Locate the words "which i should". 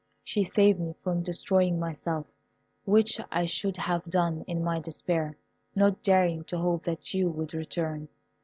2.85-3.77